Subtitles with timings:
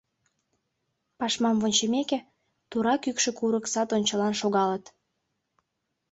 [1.19, 2.19] Пашмам вончымеке,
[2.69, 4.85] тура кӱкшӧ курык сад ончылан шогалыт.